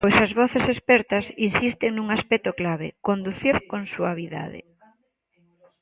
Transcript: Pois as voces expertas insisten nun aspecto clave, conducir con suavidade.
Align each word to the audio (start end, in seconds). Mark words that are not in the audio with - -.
Pois 0.05 0.17
as 0.25 0.31
voces 0.39 0.65
expertas 0.75 1.25
insisten 1.47 1.91
nun 1.93 2.07
aspecto 2.17 2.51
clave, 2.59 2.87
conducir 3.07 3.55
con 3.69 3.81
suavidade. 3.93 4.59